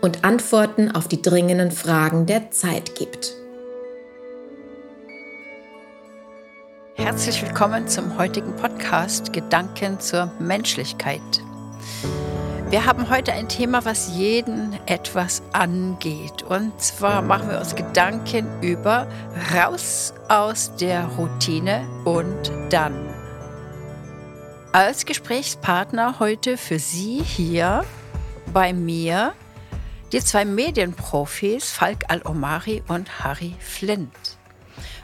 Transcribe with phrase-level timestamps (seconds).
[0.00, 3.34] und Antworten auf die dringenden Fragen der Zeit gibt.
[6.94, 11.20] Herzlich willkommen zum heutigen Podcast Gedanken zur Menschlichkeit.
[12.70, 16.42] Wir haben heute ein Thema, was jeden etwas angeht.
[16.42, 19.06] Und zwar machen wir uns Gedanken über
[19.54, 22.94] raus aus der Routine und dann.
[24.72, 27.84] Als Gesprächspartner heute für Sie hier
[28.52, 29.32] bei mir
[30.12, 34.38] die zwei Medienprofis Falk Al-Omari und Harry Flint.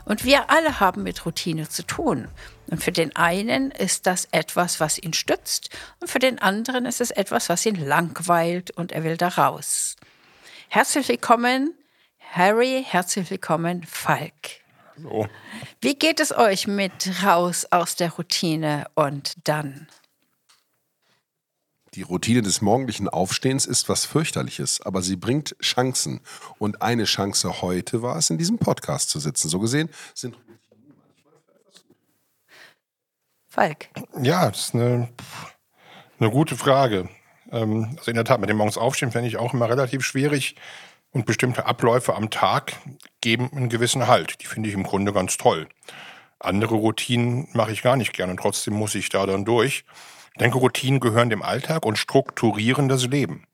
[0.06, 2.28] Und wir alle haben mit Routine zu tun.
[2.68, 5.68] Und für den einen ist das etwas, was ihn stützt,
[6.00, 9.96] und für den anderen ist es etwas, was ihn langweilt und er will da raus.
[10.68, 11.74] Herzlich willkommen,
[12.32, 14.32] Harry, herzlich willkommen, Falk.
[14.96, 15.28] Hallo.
[15.82, 19.86] Wie geht es euch mit raus aus der Routine und dann?
[21.94, 26.20] Die Routine des morgendlichen Aufstehens ist was fürchterliches, aber sie bringt Chancen.
[26.58, 29.48] Und eine Chance heute war es, in diesem Podcast zu sitzen.
[29.48, 30.36] So gesehen sind
[33.46, 33.90] Falk.
[34.20, 35.08] Ja, das ist eine,
[36.18, 37.08] eine gute Frage.
[37.52, 40.56] Ähm, also in der Tat, mit dem morgens Aufstehen fände ich auch immer relativ schwierig.
[41.12, 42.72] Und bestimmte Abläufe am Tag
[43.20, 44.42] geben einen gewissen Halt.
[44.42, 45.68] Die finde ich im Grunde ganz toll.
[46.40, 49.84] Andere Routinen mache ich gar nicht gern und trotzdem muss ich da dann durch.
[50.40, 53.46] Denke, Routinen gehören dem Alltag und strukturieren das Leben.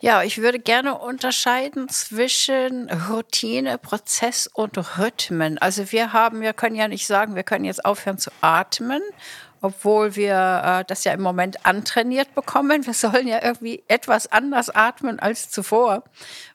[0.00, 5.58] Ja, ich würde gerne unterscheiden zwischen Routine, Prozess und Rhythmen.
[5.58, 9.00] Also wir haben, wir können ja nicht sagen, wir können jetzt aufhören zu atmen,
[9.62, 12.84] obwohl wir äh, das ja im Moment antrainiert bekommen.
[12.84, 16.04] Wir sollen ja irgendwie etwas anders atmen als zuvor.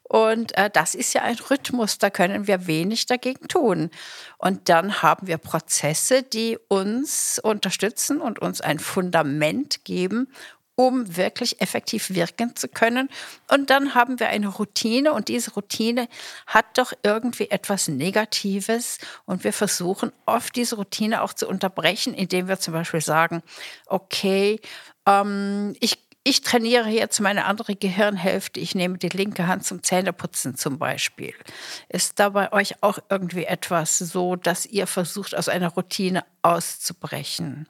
[0.02, 3.90] Und äh, das ist ja ein Rhythmus, da können wir wenig dagegen tun.
[4.36, 10.28] Und dann haben wir Prozesse, die uns unterstützen und uns ein Fundament geben,
[10.78, 13.08] um wirklich effektiv wirken zu können.
[13.50, 16.06] Und dann haben wir eine Routine und diese Routine
[16.46, 22.46] hat doch irgendwie etwas Negatives und wir versuchen oft diese Routine auch zu unterbrechen, indem
[22.46, 23.42] wir zum Beispiel sagen,
[23.86, 24.60] okay,
[25.04, 30.56] ähm, ich ich trainiere jetzt meine andere Gehirnhälfte, ich nehme die linke Hand zum Zähneputzen
[30.56, 31.32] zum Beispiel.
[31.88, 37.66] Ist da bei euch auch irgendwie etwas so, dass ihr versucht, aus einer Routine auszubrechen?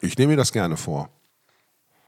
[0.00, 1.10] Ich nehme mir das gerne vor.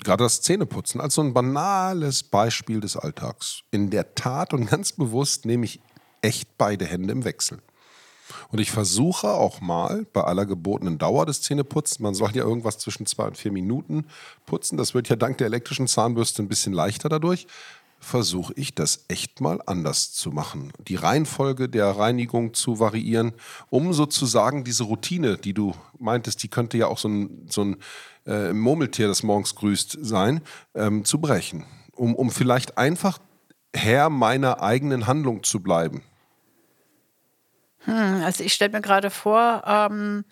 [0.05, 3.63] Gerade das Zähneputzen als so ein banales Beispiel des Alltags.
[3.71, 5.81] In der Tat und ganz bewusst nehme ich
[6.23, 7.61] echt beide Hände im Wechsel.
[8.51, 12.79] Und ich versuche auch mal bei aller gebotenen Dauer des Zähneputzens, man soll ja irgendwas
[12.79, 14.07] zwischen zwei und vier Minuten
[14.47, 17.47] putzen, das wird ja dank der elektrischen Zahnbürste ein bisschen leichter dadurch,
[18.01, 20.73] versuche ich das echt mal anders zu machen.
[20.79, 23.33] Die Reihenfolge der Reinigung zu variieren,
[23.71, 27.77] um sozusagen diese Routine, die du meintest, die könnte ja auch so ein, so ein
[28.27, 30.41] äh, Murmeltier, das morgens grüßt, sein,
[30.75, 31.65] ähm, zu brechen.
[31.93, 33.19] Um, um vielleicht einfach
[33.75, 36.03] Herr meiner eigenen Handlung zu bleiben.
[37.85, 40.25] Hm, also ich stelle mir gerade vor, ähm,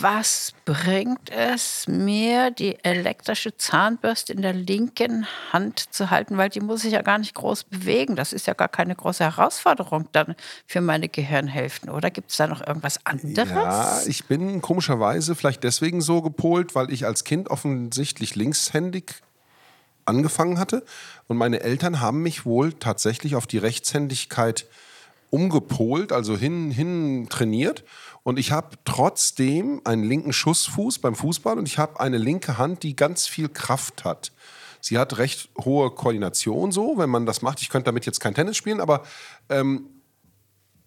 [0.00, 6.60] was bringt es mir, die elektrische Zahnbürste in der linken Hand zu halten, weil die
[6.60, 8.16] muss ich ja gar nicht groß bewegen.
[8.16, 10.34] Das ist ja gar keine große Herausforderung dann
[10.66, 11.90] für meine Gehirnhälften.
[11.90, 13.50] Oder gibt es da noch irgendwas anderes?
[13.50, 19.22] Ja, ich bin komischerweise vielleicht deswegen so gepolt, weil ich als Kind offensichtlich linkshändig
[20.04, 20.84] angefangen hatte.
[21.28, 24.66] Und meine Eltern haben mich wohl tatsächlich auf die Rechtshändigkeit
[25.32, 27.84] umgepolt, also hin, hin trainiert.
[28.22, 32.82] Und ich habe trotzdem einen linken Schussfuß beim Fußball und ich habe eine linke Hand,
[32.82, 34.30] die ganz viel Kraft hat.
[34.80, 37.62] Sie hat recht hohe Koordination, so, wenn man das macht.
[37.62, 39.04] Ich könnte damit jetzt kein Tennis spielen, aber
[39.48, 39.86] ähm,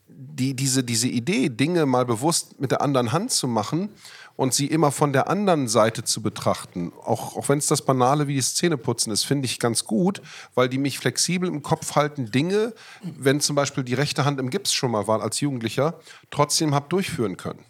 [0.08, 3.90] die, diese, diese Idee, Dinge mal bewusst mit der anderen Hand zu machen
[4.36, 8.28] und sie immer von der anderen Seite zu betrachten, auch, auch wenn es das Banale
[8.28, 10.22] wie die Zähneputzen ist, finde ich ganz gut,
[10.56, 14.50] weil die mich flexibel im Kopf halten, Dinge, wenn zum Beispiel die rechte Hand im
[14.50, 16.00] Gips schon mal war als Jugendlicher,
[16.32, 17.64] trotzdem habe durchführen können.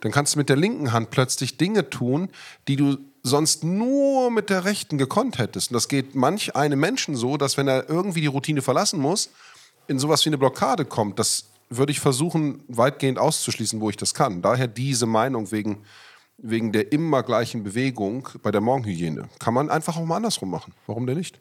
[0.00, 2.28] Dann kannst du mit der linken Hand plötzlich Dinge tun,
[2.68, 5.70] die du sonst nur mit der rechten gekonnt hättest.
[5.70, 9.30] Und das geht manch einem Menschen so, dass wenn er irgendwie die Routine verlassen muss,
[9.88, 11.18] in sowas wie eine Blockade kommt.
[11.18, 14.42] Das würde ich versuchen, weitgehend auszuschließen, wo ich das kann.
[14.42, 15.84] Daher diese Meinung wegen,
[16.38, 19.28] wegen der immer gleichen Bewegung bei der Morgenhygiene.
[19.38, 20.74] Kann man einfach auch mal andersrum machen.
[20.86, 21.40] Warum denn nicht?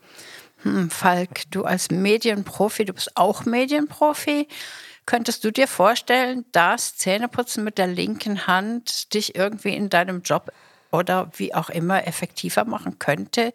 [0.63, 4.47] Hm, Falk, du als Medienprofi, du bist auch Medienprofi.
[5.05, 10.51] Könntest du dir vorstellen, dass Zähneputzen mit der linken Hand dich irgendwie in deinem Job
[10.91, 13.53] oder wie auch immer effektiver machen könnte?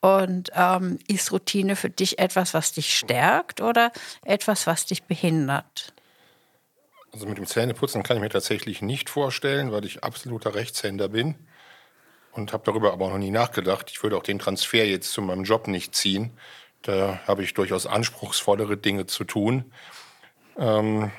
[0.00, 3.92] Und ähm, ist Routine für dich etwas, was dich stärkt oder
[4.24, 5.92] etwas, was dich behindert?
[7.12, 11.34] Also mit dem Zähneputzen kann ich mir tatsächlich nicht vorstellen, weil ich absoluter Rechtshänder bin
[12.32, 13.90] und habe darüber aber noch nie nachgedacht.
[13.90, 16.32] Ich würde auch den Transfer jetzt zu meinem Job nicht ziehen.
[16.82, 19.72] Da habe ich durchaus anspruchsvollere Dinge zu tun.
[20.56, 21.10] Ähm,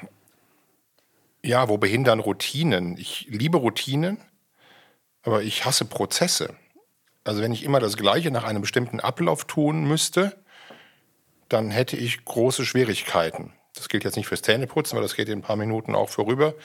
[1.43, 2.97] ja, wo behindern Routinen?
[2.97, 4.17] Ich liebe Routinen,
[5.23, 6.55] aber ich hasse Prozesse.
[7.23, 10.41] Also wenn ich immer das Gleiche nach einem bestimmten Ablauf tun müsste,
[11.49, 13.53] dann hätte ich große Schwierigkeiten.
[13.73, 16.55] Das gilt jetzt nicht fürs Zähneputzen, weil das geht in ein paar Minuten auch vorüber.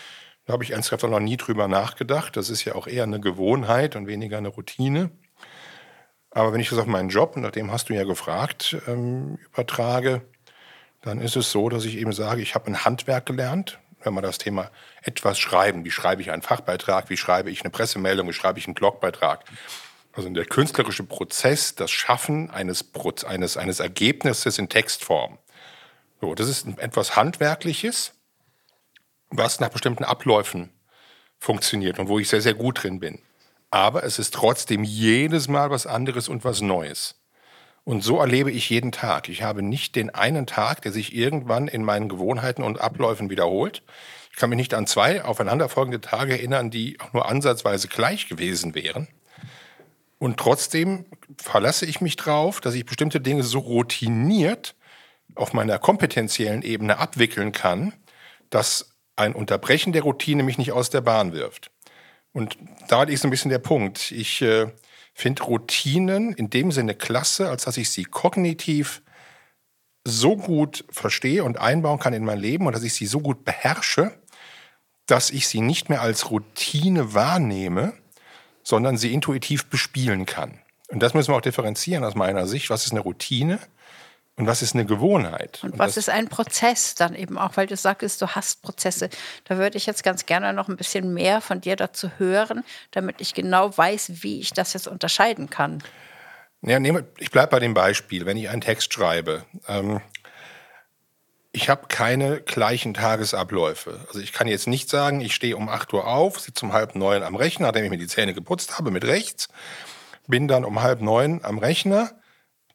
[0.44, 2.36] Da habe ich ernsthaft noch nie drüber nachgedacht.
[2.36, 5.10] Das ist ja auch eher eine Gewohnheit und weniger eine Routine.
[6.30, 10.22] Aber wenn ich das auf meinen Job, und nach hast du ja gefragt, ähm, übertrage,
[11.00, 13.78] dann ist es so, dass ich eben sage, ich habe ein Handwerk gelernt.
[14.02, 14.70] Wenn man das Thema
[15.02, 18.66] etwas schreiben, wie schreibe ich einen Fachbeitrag, wie schreibe ich eine Pressemeldung, wie schreibe ich
[18.66, 19.44] einen Blogbeitrag.
[20.12, 22.84] Also der künstlerische Prozess, das Schaffen eines,
[23.24, 25.38] eines, eines Ergebnisses in Textform.
[26.20, 28.14] So, das ist etwas Handwerkliches,
[29.30, 30.70] was nach bestimmten Abläufen
[31.38, 33.20] funktioniert und wo ich sehr, sehr gut drin bin.
[33.70, 37.16] Aber es ist trotzdem jedes Mal was anderes und was Neues.
[37.84, 39.28] Und so erlebe ich jeden Tag.
[39.28, 43.82] Ich habe nicht den einen Tag, der sich irgendwann in meinen Gewohnheiten und Abläufen wiederholt.
[44.32, 48.74] Ich kann mich nicht an zwei aufeinanderfolgende Tage erinnern, die auch nur ansatzweise gleich gewesen
[48.74, 49.08] wären.
[50.18, 51.04] Und trotzdem
[51.36, 54.74] verlasse ich mich darauf, dass ich bestimmte Dinge so routiniert
[55.36, 57.92] auf meiner kompetenziellen Ebene abwickeln kann,
[58.50, 61.70] dass ein Unterbrechen der Routine mich nicht aus der Bahn wirft.
[62.32, 64.12] Und da ist ein bisschen der Punkt.
[64.12, 64.66] Ich äh,
[65.14, 69.02] finde Routinen in dem Sinne klasse, als dass ich sie kognitiv
[70.04, 73.44] so gut verstehe und einbauen kann in mein Leben und dass ich sie so gut
[73.44, 74.12] beherrsche,
[75.06, 77.94] dass ich sie nicht mehr als Routine wahrnehme,
[78.62, 80.60] sondern sie intuitiv bespielen kann.
[80.88, 82.70] Und das müssen wir auch differenzieren aus meiner Sicht.
[82.70, 83.58] Was ist eine Routine?
[84.38, 85.60] Und was ist eine Gewohnheit?
[85.62, 89.08] Und, was ist ein Prozess dann eben auch, weil du sagst, du hast Prozesse.
[89.44, 93.22] Da würde ich jetzt ganz gerne noch ein bisschen mehr von dir dazu hören, damit
[93.22, 95.82] ich genau weiß, wie ich das jetzt unterscheiden kann.
[96.60, 99.44] Ja, nehme, ich bleibe bei dem Beispiel, wenn ich einen Text schreibe.
[99.68, 100.02] Ähm,
[101.52, 104.04] ich habe keine gleichen Tagesabläufe.
[104.08, 106.94] Also ich kann jetzt nicht sagen, ich stehe um 8 Uhr auf, sitze um halb
[106.94, 109.48] neun am Rechner, nachdem ich mir die Zähne geputzt habe mit rechts,
[110.26, 112.10] bin dann um halb neun am Rechner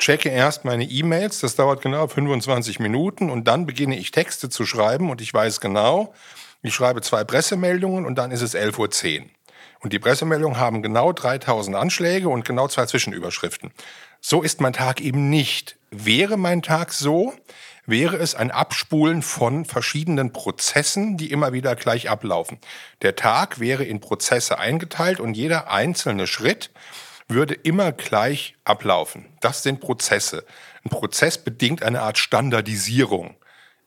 [0.02, 4.66] checke erst meine E-Mails, das dauert genau 25 Minuten und dann beginne ich Texte zu
[4.66, 6.14] schreiben und ich weiß genau,
[6.64, 9.26] ich schreibe zwei Pressemeldungen und dann ist es 11.10 Uhr.
[9.80, 13.72] Und die Pressemeldungen haben genau 3000 Anschläge und genau zwei Zwischenüberschriften.
[14.20, 15.78] So ist mein Tag eben nicht.
[15.90, 17.34] Wäre mein Tag so,
[17.86, 22.60] wäre es ein Abspulen von verschiedenen Prozessen, die immer wieder gleich ablaufen.
[23.02, 26.72] Der Tag wäre in Prozesse eingeteilt und jeder einzelne Schritt
[27.32, 29.26] würde immer gleich ablaufen.
[29.42, 30.46] Das sind Prozesse.
[30.84, 33.36] Ein Prozess bedingt eine Art Standardisierung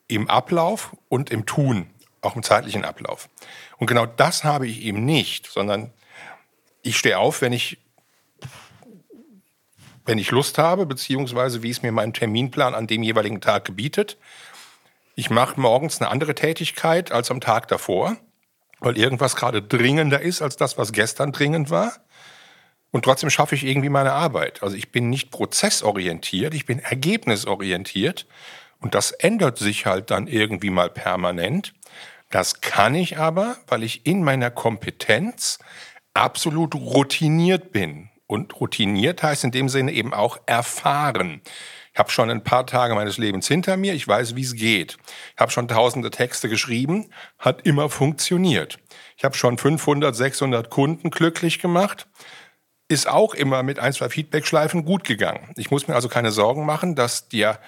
[0.09, 3.29] im Ablauf und im Tun, auch im zeitlichen Ablauf.
[3.79, 5.93] Und genau das habe ich eben nicht, sondern
[6.83, 7.79] ich stehe auf, wenn ich,
[10.05, 14.19] wenn ich Lust habe, beziehungsweise wie es mir mein Terminplan an dem jeweiligen Tag gebietet.
[15.15, 18.17] Ich mache morgens eine andere Tätigkeit als am Tag davor,
[18.81, 21.93] weil irgendwas gerade dringender ist als das, was gestern dringend war.
[22.95, 24.63] Und trotzdem schaffe ich irgendwie meine Arbeit.
[24.63, 28.25] Also ich bin nicht prozessorientiert, ich bin ergebnisorientiert.
[28.79, 31.75] Und das ändert sich halt dann irgendwie mal permanent.
[32.31, 35.59] Das kann ich aber, weil ich in meiner Kompetenz
[36.15, 38.11] absolut routiniert bin.
[38.29, 41.41] Und routiniert heißt in dem Sinne eben auch erfahren.
[41.93, 44.99] Ich habe schon ein paar Tage meines Lebens hinter mir, ich weiß, wie es geht.
[45.35, 47.11] Ich habe schon tausende Texte geschrieben,
[47.41, 48.79] hat immer funktioniert.
[49.17, 52.07] Ich habe schon 500, 600 Kunden glücklich gemacht,
[52.89, 55.53] ist auch immer mit ein, zwei Feedbackschleifen gut gegangen.
[55.57, 57.61] Ich muss mir also keine Sorgen machen, dass der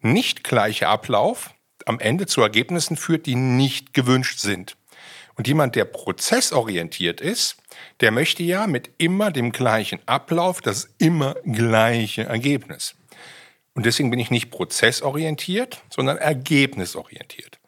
[0.00, 1.50] nicht gleiche Ablauf
[1.86, 4.76] am Ende zu Ergebnissen führt, die nicht gewünscht sind.
[5.34, 7.56] Und jemand, der prozessorientiert ist,
[8.00, 12.94] der möchte ja mit immer dem gleichen Ablauf das immer gleiche Ergebnis.
[13.74, 17.58] Und deswegen bin ich nicht prozessorientiert, sondern ergebnisorientiert.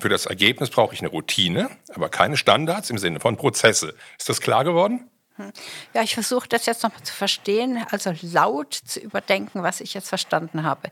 [0.00, 3.94] Für das Ergebnis brauche ich eine Routine, aber keine Standards im Sinne von Prozesse.
[4.18, 5.08] Ist das klar geworden?
[5.94, 10.08] Ja, ich versuche das jetzt nochmal zu verstehen, also laut zu überdenken, was ich jetzt
[10.08, 10.90] verstanden habe.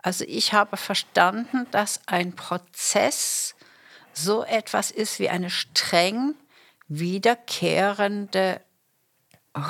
[0.00, 3.56] Also ich habe verstanden, dass ein Prozess
[4.12, 6.34] so etwas ist wie eine streng
[6.88, 8.60] wiederkehrende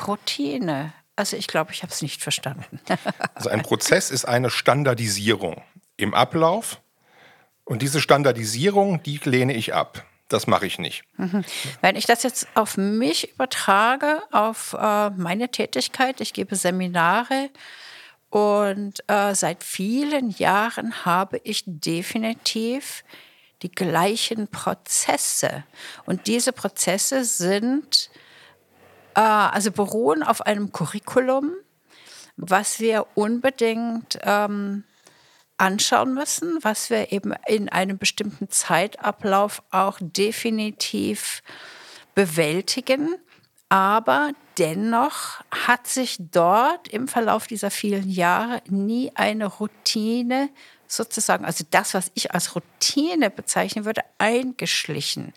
[0.07, 0.93] Routine.
[1.17, 2.81] Also ich glaube, ich habe es nicht verstanden.
[3.35, 5.63] also ein Prozess ist eine Standardisierung
[5.97, 6.81] im Ablauf.
[7.65, 10.05] Und diese Standardisierung, die lehne ich ab.
[10.31, 11.03] Das mache ich nicht.
[11.17, 11.45] Mhm.
[11.83, 17.51] Wenn ich das jetzt auf mich übertrage, auf äh, meine Tätigkeit, ich gebe Seminare
[18.31, 23.03] und äh, seit vielen Jahren habe ich definitiv
[23.63, 25.65] die gleichen Prozesse.
[26.07, 28.09] Und diese Prozesse sind,
[29.17, 31.55] äh, also beruhen auf einem Curriculum,
[32.37, 34.85] was wir unbedingt ähm,
[35.61, 41.43] anschauen müssen, was wir eben in einem bestimmten Zeitablauf auch definitiv
[42.15, 43.17] bewältigen.
[43.69, 50.49] Aber dennoch hat sich dort im Verlauf dieser vielen Jahre nie eine Routine
[50.89, 55.33] sozusagen, also das, was ich als Routine bezeichnen würde, eingeschlichen.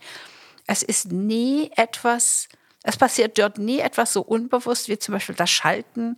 [0.66, 2.48] Es ist nie etwas,
[2.82, 6.16] es passiert dort nie etwas so unbewusst wie zum Beispiel das Schalten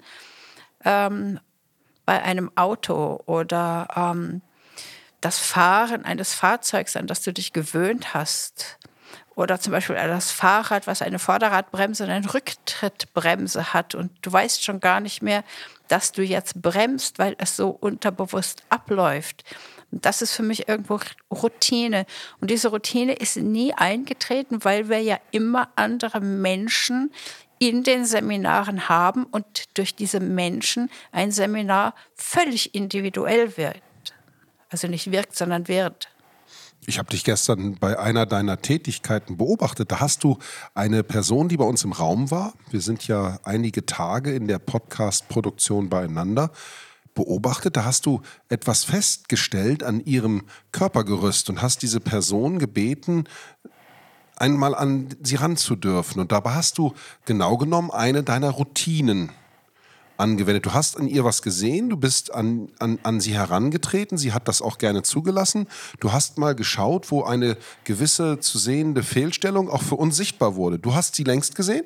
[0.85, 1.39] ähm,
[2.05, 4.41] bei einem Auto oder ähm,
[5.21, 8.77] das Fahren eines Fahrzeugs, an das du dich gewöhnt hast.
[9.35, 13.93] Oder zum Beispiel das Fahrrad, was eine Vorderradbremse und eine Rücktrittbremse hat.
[13.93, 15.43] Und du weißt schon gar nicht mehr,
[15.89, 19.43] dass du jetzt bremst, weil es so unterbewusst abläuft.
[19.91, 20.99] Und das ist für mich irgendwo
[21.31, 22.05] Routine.
[22.39, 27.11] Und diese Routine ist nie eingetreten, weil wir ja immer andere Menschen
[27.59, 29.45] in den Seminaren haben und
[29.77, 33.81] durch diese Menschen ein Seminar völlig individuell wird.
[34.69, 36.09] Also nicht wirkt, sondern wird.
[36.87, 39.91] Ich habe dich gestern bei einer deiner Tätigkeiten beobachtet.
[39.91, 40.37] Da hast du
[40.75, 42.53] eine Person, die bei uns im Raum war.
[42.69, 46.51] Wir sind ja einige Tage in der Podcast-Produktion beieinander
[47.15, 47.75] beobachtet.
[47.75, 53.23] Da hast du etwas festgestellt an ihrem Körpergerüst und hast diese Person gebeten,
[54.35, 56.21] einmal an sie ranzudürfen.
[56.21, 56.93] Und dabei hast du
[57.25, 59.31] genau genommen eine deiner Routinen
[60.17, 60.65] angewendet.
[60.65, 64.47] Du hast an ihr was gesehen, du bist an, an, an sie herangetreten, sie hat
[64.47, 65.67] das auch gerne zugelassen.
[65.99, 70.79] Du hast mal geschaut, wo eine gewisse zu sehende Fehlstellung auch für uns sichtbar wurde.
[70.79, 71.85] Du hast sie längst gesehen?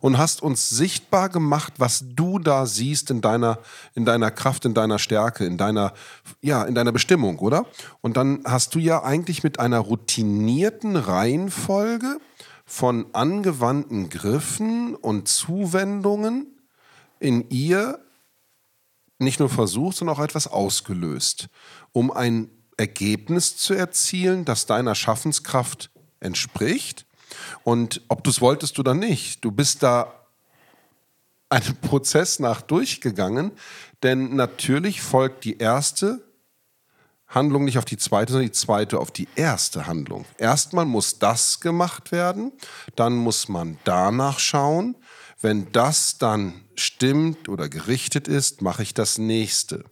[0.00, 3.58] Und hast uns sichtbar gemacht, was du da siehst in deiner,
[3.94, 5.92] in deiner Kraft, in deiner Stärke, in deiner,
[6.40, 7.66] ja, in deiner Bestimmung, oder?
[8.00, 12.18] Und dann hast du ja eigentlich mit einer routinierten Reihenfolge
[12.64, 16.46] von angewandten Griffen und Zuwendungen
[17.20, 17.98] in ihr
[19.18, 21.48] nicht nur versucht, sondern auch etwas ausgelöst,
[21.92, 27.06] um ein Ergebnis zu erzielen, das deiner Schaffenskraft entspricht
[27.64, 30.12] und ob du es wolltest oder nicht, du bist da
[31.48, 33.52] einen Prozess nach durchgegangen,
[34.02, 36.22] denn natürlich folgt die erste
[37.28, 40.26] Handlung nicht auf die zweite, sondern die zweite auf die erste Handlung.
[40.38, 42.52] Erstmal muss das gemacht werden,
[42.94, 44.96] dann muss man danach schauen.
[45.40, 49.84] Wenn das dann stimmt oder gerichtet ist, mache ich das nächste.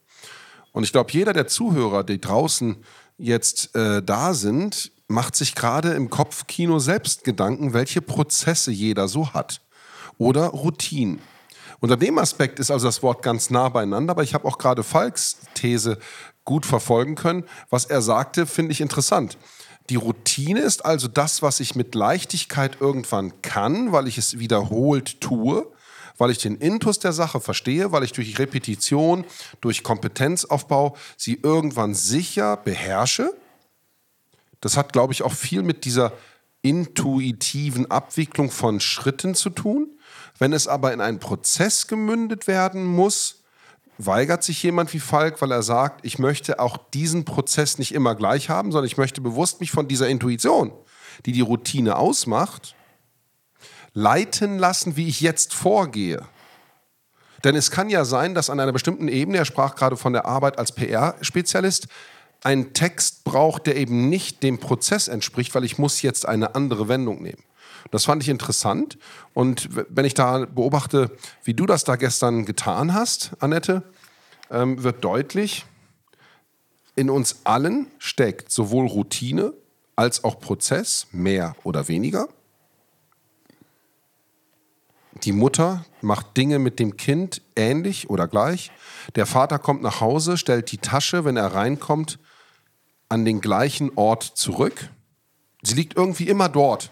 [0.72, 2.76] Und ich glaube, jeder der Zuhörer, die draußen
[3.18, 9.32] jetzt äh, da sind, macht sich gerade im Kopfkino selbst Gedanken, welche Prozesse jeder so
[9.32, 9.60] hat.
[10.18, 11.20] Oder Routinen.
[11.80, 14.82] Unter dem Aspekt ist also das Wort ganz nah beieinander, aber ich habe auch gerade
[14.82, 15.98] Falks These
[16.44, 17.44] gut verfolgen können.
[17.70, 19.38] Was er sagte, finde ich interessant.
[19.88, 25.20] Die Routine ist also das, was ich mit Leichtigkeit irgendwann kann, weil ich es wiederholt
[25.20, 25.66] tue,
[26.18, 29.24] weil ich den Intus der Sache verstehe, weil ich durch Repetition,
[29.60, 33.32] durch Kompetenzaufbau sie irgendwann sicher beherrsche
[34.60, 36.12] das hat, glaube ich, auch viel mit dieser
[36.62, 39.88] intuitiven Abwicklung von Schritten zu tun.
[40.38, 43.42] Wenn es aber in einen Prozess gemündet werden muss,
[43.98, 48.14] weigert sich jemand wie Falk, weil er sagt, ich möchte auch diesen Prozess nicht immer
[48.14, 50.72] gleich haben, sondern ich möchte bewusst mich von dieser Intuition,
[51.26, 52.74] die die Routine ausmacht,
[53.92, 56.26] leiten lassen, wie ich jetzt vorgehe.
[57.44, 60.26] Denn es kann ja sein, dass an einer bestimmten Ebene, er sprach gerade von der
[60.26, 61.88] Arbeit als PR-Spezialist,
[62.42, 66.88] ein Text braucht, der eben nicht dem Prozess entspricht, weil ich muss jetzt eine andere
[66.88, 67.42] Wendung nehmen.
[67.90, 68.98] Das fand ich interessant.
[69.34, 73.82] Und wenn ich da beobachte, wie du das da gestern getan hast, Annette,
[74.50, 75.64] ähm, wird deutlich,
[76.96, 79.54] in uns allen steckt sowohl Routine
[79.96, 82.28] als auch Prozess, mehr oder weniger.
[85.24, 88.70] Die Mutter macht Dinge mit dem Kind ähnlich oder gleich.
[89.16, 92.18] Der Vater kommt nach Hause, stellt die Tasche, wenn er reinkommt,
[93.10, 94.88] an den gleichen Ort zurück.
[95.62, 96.90] Sie liegt irgendwie immer dort.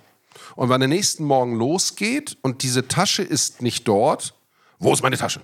[0.57, 4.35] Und wenn der nächsten Morgen losgeht und diese Tasche ist nicht dort,
[4.79, 5.41] wo ist meine Tasche?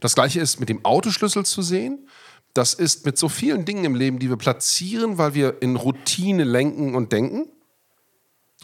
[0.00, 2.08] Das gleiche ist mit dem Autoschlüssel zu sehen.
[2.52, 6.44] Das ist mit so vielen Dingen im Leben, die wir platzieren, weil wir in Routine
[6.44, 7.48] lenken und denken.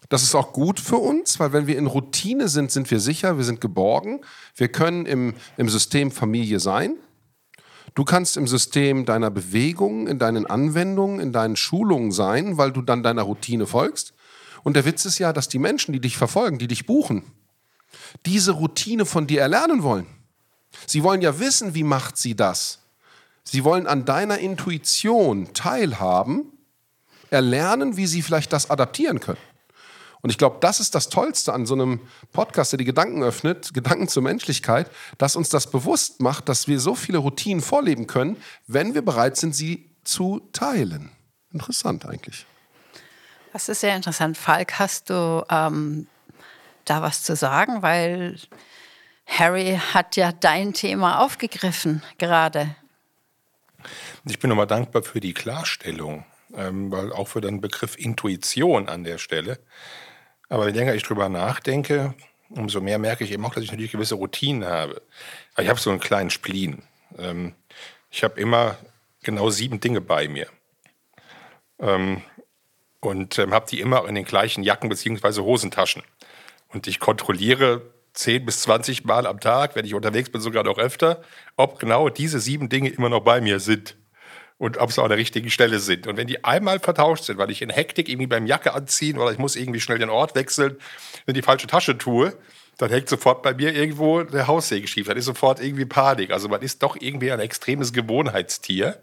[0.09, 3.37] Das ist auch gut für uns, weil wenn wir in Routine sind, sind wir sicher,
[3.37, 4.21] wir sind geborgen.
[4.57, 6.97] Wir können im, im System Familie sein.
[7.95, 12.83] Du kannst im System deiner Bewegungen, in deinen Anwendungen, in deinen Schulungen sein, weil du
[12.83, 14.15] dann deiner Routine folgst.
[14.63, 17.23] Und der Witz ist ja, dass die Menschen, die dich verfolgen, die dich buchen,
[18.25, 20.07] diese Routine von dir erlernen wollen.
[20.87, 22.79] Sie wollen ja wissen, wie macht sie das.
[23.45, 26.45] Sie wollen an deiner Intuition teilhaben,
[27.31, 29.39] erlernen, wie sie vielleicht das adaptieren können.
[30.23, 32.01] Und ich glaube, das ist das Tollste an so einem
[32.33, 34.89] Podcast, der die Gedanken öffnet, Gedanken zur Menschlichkeit,
[35.19, 38.37] dass uns das bewusst macht, dass wir so viele Routinen vorleben können,
[38.69, 41.11] wenn wir bereit sind, sie zu teilen.
[41.53, 42.47] Interessant eigentlich.
[43.53, 44.39] Das ist sehr interessant.
[44.39, 46.07] Falk, hast du ähm,
[46.85, 47.83] da was zu sagen?
[47.83, 48.39] Weil
[49.27, 52.77] Harry hat ja dein Thema aufgegriffen gerade.
[54.25, 56.25] Ich bin nochmal dankbar für die Klarstellung,
[56.55, 59.59] ähm, weil auch für den Begriff Intuition an der Stelle.
[60.53, 62.13] Aber je länger ich drüber nachdenke,
[62.51, 65.01] umso mehr merke ich eben auch, dass ich natürlich gewisse Routinen habe.
[65.57, 66.83] ich habe so einen kleinen Spleen.
[67.17, 67.55] Ähm,
[68.11, 68.77] ich habe immer
[69.23, 70.47] genau sieben Dinge bei mir.
[71.81, 72.21] Ähm,
[73.01, 75.41] und ähm, habe die immer in den gleichen Jacken bzw.
[75.41, 76.03] Hosentaschen.
[76.69, 80.77] Und ich kontrolliere 10 bis 20 Mal am Tag, wenn ich unterwegs bin, sogar noch
[80.77, 81.23] öfter,
[81.57, 83.97] ob genau diese sieben Dinge immer noch bei mir sind
[84.63, 86.07] und ob sie an der richtigen Stelle sind.
[86.07, 89.33] Und wenn die einmal vertauscht sind, weil ich in Hektik irgendwie beim Jacke anziehen oder
[89.33, 90.77] ich muss irgendwie schnell den Ort wechseln,
[91.27, 92.33] in die falsche Tasche tue,
[92.79, 95.09] dann hängt sofort bei mir irgendwo der Haussäge schief.
[95.09, 96.31] Dann ist sofort irgendwie Panik.
[96.31, 99.01] Also man ist doch irgendwie ein extremes Gewohnheitstier.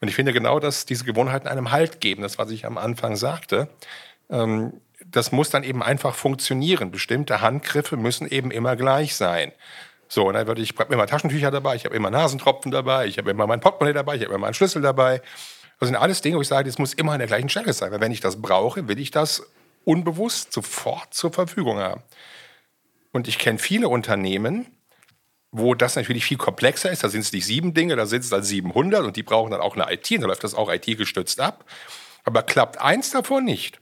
[0.00, 3.16] Und ich finde genau, dass diese Gewohnheiten einem Halt geben, das, was ich am Anfang
[3.16, 3.66] sagte.
[4.30, 4.74] Ähm,
[5.04, 6.92] das muss dann eben einfach funktionieren.
[6.92, 9.50] Bestimmte Handgriffe müssen eben immer gleich sein.
[10.14, 13.08] So, und dann würde ich, ich habe immer Taschentücher dabei, ich habe immer Nasentropfen dabei,
[13.08, 15.20] ich habe immer mein Portemonnaie dabei, ich habe immer meinen Schlüssel dabei.
[15.80, 17.90] Das sind alles Dinge, wo ich sage, das muss immer an der gleichen Stelle sein.
[17.90, 19.42] Weil wenn ich das brauche, will ich das
[19.82, 22.00] unbewusst sofort zur Verfügung haben.
[23.10, 24.68] Und ich kenne viele Unternehmen,
[25.50, 27.02] wo das natürlich viel komplexer ist.
[27.02, 29.60] Da sind es nicht sieben Dinge, da sind es dann 700 und die brauchen dann
[29.60, 31.64] auch eine IT und da läuft das auch IT-gestützt ab.
[32.22, 33.80] Aber klappt eins davon nicht,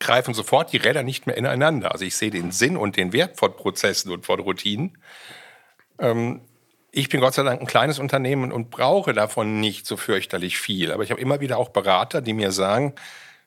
[0.00, 1.92] greifen sofort die Räder nicht mehr ineinander.
[1.92, 4.98] Also ich sehe den Sinn und den Wert von Prozessen und von Routinen.
[5.98, 6.40] Ähm,
[6.90, 10.90] ich bin Gott sei Dank ein kleines Unternehmen und brauche davon nicht so fürchterlich viel.
[10.90, 12.94] Aber ich habe immer wieder auch Berater, die mir sagen,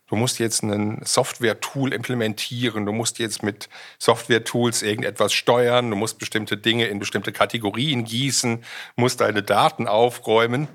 [0.07, 3.67] du musst jetzt ein Software-Tool implementieren, du musst jetzt mit
[3.99, 8.63] Software-Tools irgendetwas steuern, du musst bestimmte Dinge in bestimmte Kategorien gießen,
[8.95, 10.67] musst deine Daten aufräumen.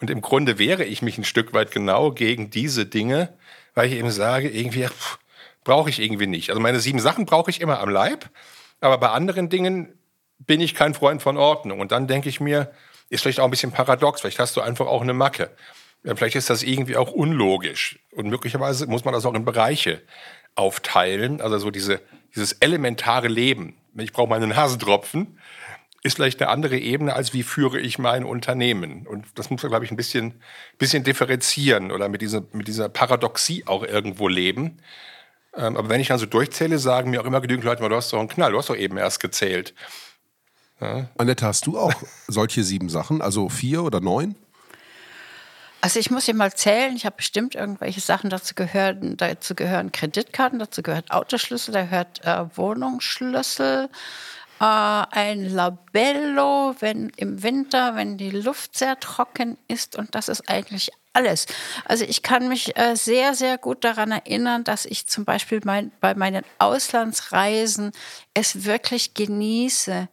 [0.00, 3.34] Und im Grunde wehre ich mich ein Stück weit genau gegen diese Dinge,
[3.74, 5.18] weil ich eben sage, irgendwie, pff,
[5.64, 6.50] brauche ich irgendwie nicht.
[6.50, 8.30] Also meine sieben Sachen brauche ich immer am Leib,
[8.80, 9.98] aber bei anderen Dingen
[10.38, 11.80] bin ich kein Freund von Ordnung.
[11.80, 12.70] Und dann denke ich mir,
[13.08, 15.50] ist vielleicht auch ein bisschen paradox, vielleicht hast du einfach auch eine Macke.
[16.04, 17.98] Vielleicht ist das irgendwie auch unlogisch.
[18.12, 20.02] Und möglicherweise muss man das auch in Bereiche
[20.54, 21.40] aufteilen.
[21.40, 22.00] Also so diese,
[22.34, 23.76] dieses elementare Leben.
[23.96, 25.38] Ich brauche meinen Hasentropfen,
[26.02, 29.06] ist vielleicht eine andere Ebene, als wie führe ich mein Unternehmen.
[29.06, 30.42] Und das muss man, glaube ich, ein bisschen,
[30.76, 34.78] bisschen differenzieren oder mit dieser, mit dieser Paradoxie auch irgendwo leben.
[35.56, 38.12] Ähm, aber wenn ich dann so durchzähle, sagen mir auch immer genügend Leute, du hast
[38.12, 39.74] doch einen Knall, du hast doch eben erst gezählt.
[40.80, 41.08] Ja.
[41.16, 41.92] Annette, hast du auch
[42.28, 44.34] solche sieben Sachen, also vier oder neun?
[45.80, 49.92] Also ich muss hier mal zählen, ich habe bestimmt irgendwelche Sachen, dazu gehören, dazu gehören
[49.92, 53.90] Kreditkarten, dazu gehört Autoschlüssel, da gehört äh, Wohnungsschlüssel,
[54.64, 60.90] ein Labello, wenn im Winter, wenn die Luft sehr trocken ist und das ist eigentlich
[61.12, 61.46] alles.
[61.84, 65.92] Also ich kann mich äh, sehr, sehr gut daran erinnern, dass ich zum Beispiel mein,
[66.00, 67.92] bei meinen Auslandsreisen
[68.32, 70.08] es wirklich genieße,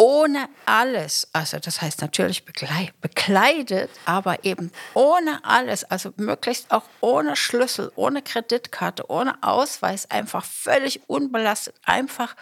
[0.00, 7.34] ohne alles, also das heißt natürlich bekleidet, aber eben ohne alles, also möglichst auch ohne
[7.34, 12.36] Schlüssel, ohne Kreditkarte, ohne Ausweis, einfach völlig unbelastet, einfach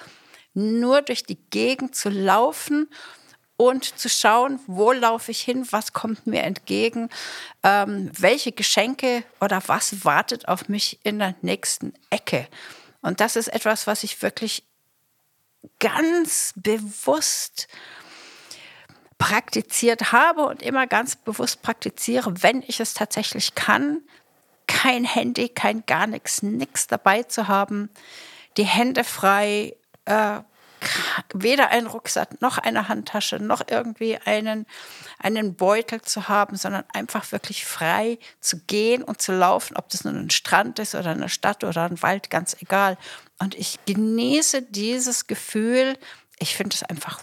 [0.56, 2.88] nur durch die Gegend zu laufen
[3.56, 7.08] und zu schauen, wo laufe ich hin, was kommt mir entgegen,
[7.62, 12.48] ähm, welche Geschenke oder was wartet auf mich in der nächsten Ecke.
[13.02, 14.64] Und das ist etwas, was ich wirklich
[15.78, 17.68] ganz bewusst
[19.18, 24.02] praktiziert habe und immer ganz bewusst praktiziere, wenn ich es tatsächlich kann,
[24.66, 27.88] kein Handy, kein gar nichts, nichts dabei zu haben,
[28.56, 30.40] die Hände frei, äh,
[31.32, 34.66] weder einen Rucksack noch eine Handtasche noch irgendwie einen,
[35.18, 40.04] einen Beutel zu haben, sondern einfach wirklich frei zu gehen und zu laufen, ob das
[40.04, 42.98] nun ein Strand ist oder eine Stadt oder ein Wald, ganz egal.
[43.38, 45.98] Und ich genieße dieses Gefühl.
[46.38, 47.22] Ich finde es einfach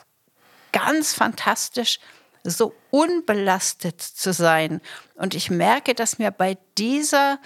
[0.71, 1.99] ganz fantastisch,
[2.43, 4.81] so unbelastet zu sein.
[5.15, 7.39] Und ich merke, dass mir bei dieser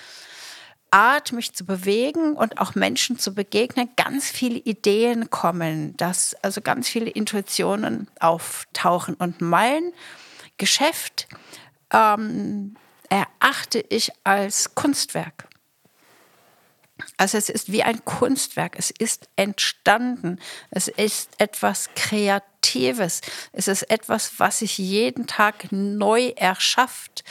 [0.92, 6.62] Art, mich zu bewegen und auch Menschen zu begegnen, ganz viele Ideen kommen, dass also
[6.62, 9.16] ganz viele Intuitionen auftauchen.
[9.16, 9.92] Und mein
[10.58, 11.28] Geschäft
[11.92, 12.76] ähm,
[13.10, 15.47] erachte ich als Kunstwerk.
[17.18, 20.40] Also es ist wie ein Kunstwerk, es ist entstanden,
[20.72, 23.22] es ist etwas Kreatives,
[23.54, 27.24] es ist etwas, was sich jeden Tag neu erschafft.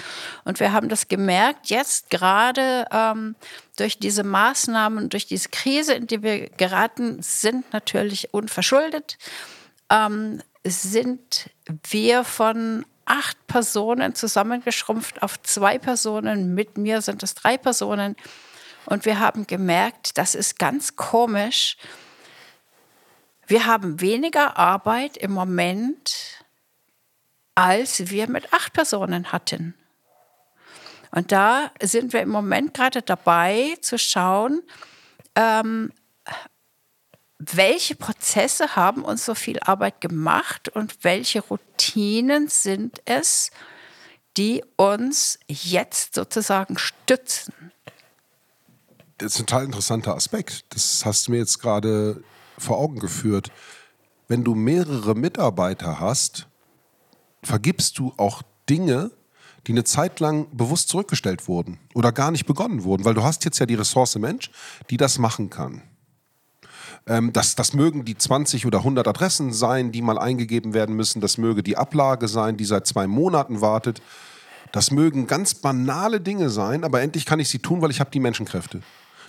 [0.44, 3.34] Und wir haben das gemerkt, jetzt gerade ähm,
[3.76, 9.18] durch diese Maßnahmen, durch diese Krise, in die wir geraten, sind natürlich unverschuldet,
[9.90, 11.50] ähm, sind
[11.88, 16.54] wir von acht Personen zusammengeschrumpft auf zwei Personen.
[16.54, 18.16] Mit mir sind es drei Personen.
[18.86, 21.76] Und wir haben gemerkt, das ist ganz komisch.
[23.46, 26.44] Wir haben weniger Arbeit im Moment,
[27.54, 29.74] als wir mit acht Personen hatten.
[31.10, 34.62] Und da sind wir im Moment gerade dabei zu schauen,
[35.34, 35.92] ähm,
[37.38, 43.50] welche Prozesse haben uns so viel Arbeit gemacht und welche Routinen sind es,
[44.36, 47.72] die uns jetzt sozusagen stützen.
[49.18, 50.64] Das ist ein total interessanter Aspekt.
[50.70, 52.22] Das hast du mir jetzt gerade
[52.58, 53.50] vor Augen geführt.
[54.28, 56.48] Wenn du mehrere Mitarbeiter hast,
[57.42, 59.10] vergibst du auch Dinge,
[59.66, 63.44] die eine Zeit lang bewusst zurückgestellt wurden oder gar nicht begonnen wurden, weil du hast
[63.44, 64.50] jetzt ja die Ressource Mensch,
[64.90, 65.82] die das machen kann.
[67.06, 71.20] Ähm, das, das mögen die 20 oder 100 Adressen sein, die mal eingegeben werden müssen.
[71.20, 74.02] Das möge die Ablage sein, die seit zwei Monaten wartet.
[74.72, 78.10] Das mögen ganz banale Dinge sein, aber endlich kann ich sie tun, weil ich habe
[78.10, 78.82] die Menschenkräfte.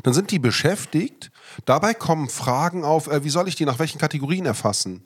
[0.03, 1.31] Dann sind die beschäftigt.
[1.65, 5.05] Dabei kommen Fragen auf, äh, wie soll ich die nach welchen Kategorien erfassen?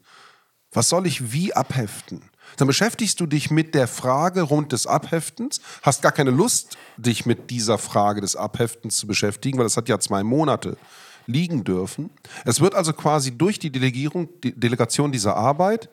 [0.71, 2.29] Was soll ich wie abheften?
[2.57, 7.25] Dann beschäftigst du dich mit der Frage rund des Abheftens, hast gar keine Lust, dich
[7.25, 10.77] mit dieser Frage des Abheftens zu beschäftigen, weil das hat ja zwei Monate
[11.27, 12.09] liegen dürfen.
[12.45, 15.89] Es wird also quasi durch die Delegierung, die Delegation dieser Arbeit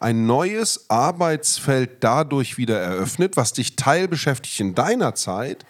[0.00, 5.64] ein neues Arbeitsfeld dadurch wieder eröffnet, was dich teilbeschäftigt in deiner Zeit.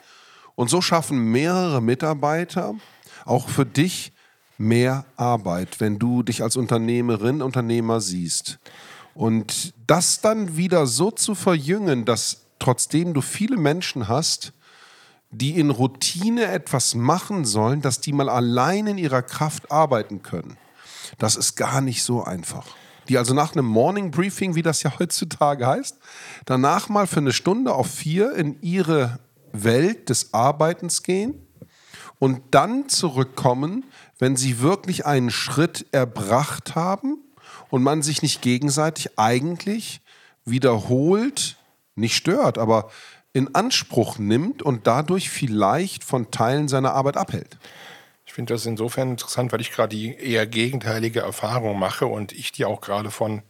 [0.59, 2.75] Und so schaffen mehrere Mitarbeiter
[3.25, 4.11] auch für dich
[4.57, 8.59] mehr Arbeit, wenn du dich als Unternehmerin, Unternehmer siehst.
[9.15, 14.53] Und das dann wieder so zu verjüngen, dass trotzdem du viele Menschen hast,
[15.31, 20.57] die in Routine etwas machen sollen, dass die mal allein in ihrer Kraft arbeiten können.
[21.19, 22.67] Das ist gar nicht so einfach.
[23.09, 25.99] Die also nach einem Morning Briefing, wie das ja heutzutage heißt,
[26.47, 29.21] danach mal für eine Stunde auf vier in ihre
[29.53, 31.47] Welt des Arbeitens gehen
[32.19, 33.85] und dann zurückkommen,
[34.19, 37.19] wenn sie wirklich einen Schritt erbracht haben
[37.71, 40.01] und man sich nicht gegenseitig eigentlich
[40.45, 41.57] wiederholt,
[41.95, 42.91] nicht stört, aber
[43.33, 47.59] in Anspruch nimmt und dadurch vielleicht von Teilen seiner Arbeit abhält.
[48.27, 52.53] Ich finde das insofern interessant, weil ich gerade die eher gegenteilige Erfahrung mache und ich
[52.53, 53.43] die auch gerade von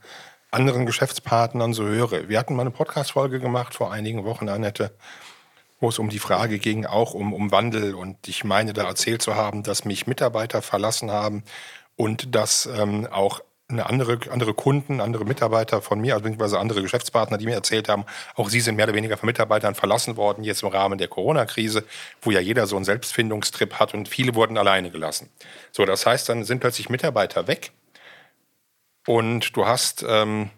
[0.51, 2.29] anderen Geschäftspartnern so höre.
[2.29, 4.95] Wir hatten mal eine Podcast-Folge gemacht vor einigen Wochen, Annette,
[5.81, 7.95] wo es um die Frage ging, auch um, um Wandel.
[7.95, 11.45] Und ich meine da erzählt zu haben, dass mich Mitarbeiter verlassen haben
[11.97, 16.81] und dass ähm, auch eine andere, andere Kunden, andere Mitarbeiter von mir, also beziehungsweise andere
[16.81, 20.43] Geschäftspartner, die mir erzählt haben, auch sie sind mehr oder weniger von Mitarbeitern verlassen worden,
[20.43, 21.85] jetzt im Rahmen der Corona-Krise,
[22.23, 25.29] wo ja jeder so einen Selbstfindungstrip hat und viele wurden alleine gelassen.
[25.71, 27.73] So, das heißt, dann sind plötzlich Mitarbeiter weg
[29.07, 30.51] und du hast ähm,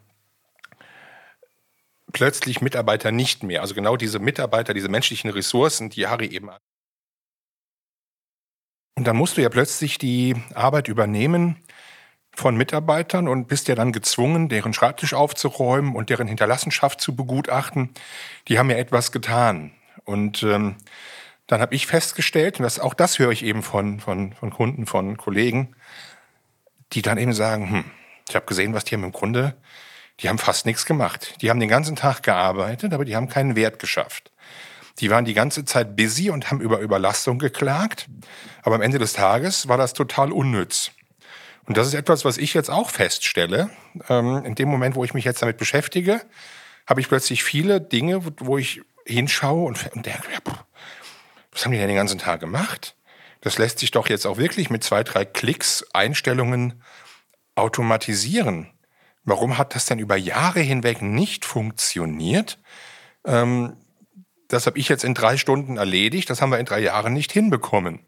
[2.13, 3.63] plötzlich Mitarbeiter nicht mehr.
[3.63, 6.63] Also genau diese Mitarbeiter, diese menschlichen Ressourcen, die Harry eben hat.
[8.97, 11.57] Und dann musst du ja plötzlich die Arbeit übernehmen,
[12.33, 17.91] von Mitarbeitern und bist ja dann gezwungen, deren Schreibtisch aufzuräumen und deren Hinterlassenschaft zu begutachten.
[18.49, 19.73] Die haben ja etwas getan.
[20.05, 20.77] Und ähm,
[21.47, 24.87] dann habe ich festgestellt, und das, auch das höre ich eben von, von, von Kunden,
[24.87, 25.75] von Kollegen,
[26.93, 27.85] die dann eben sagen, hm,
[28.29, 29.57] ich habe gesehen, was die haben im Grunde,
[30.21, 31.35] die haben fast nichts gemacht.
[31.41, 34.31] Die haben den ganzen Tag gearbeitet, aber die haben keinen Wert geschafft.
[34.99, 38.09] Die waren die ganze Zeit busy und haben über Überlastung geklagt,
[38.63, 40.91] aber am Ende des Tages war das total unnütz.
[41.65, 43.71] Und das ist etwas, was ich jetzt auch feststelle.
[44.09, 46.21] Ähm, in dem Moment, wo ich mich jetzt damit beschäftige,
[46.87, 50.23] habe ich plötzlich viele Dinge, wo ich hinschaue und, und denke,
[51.53, 52.97] was haben die denn den ganzen Tag gemacht?
[53.41, 56.83] Das lässt sich doch jetzt auch wirklich mit zwei, drei Klicks Einstellungen
[57.55, 58.71] automatisieren.
[59.25, 62.59] Warum hat das denn über Jahre hinweg nicht funktioniert?
[63.25, 63.77] Ähm,
[64.49, 67.33] das habe ich jetzt in drei Stunden erledigt, das haben wir in drei Jahren nicht
[67.33, 68.01] hinbekommen.